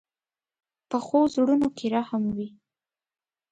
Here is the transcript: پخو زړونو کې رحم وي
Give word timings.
پخو 0.89 1.19
زړونو 1.33 1.67
کې 1.77 1.85
رحم 1.95 2.23
وي 2.35 2.49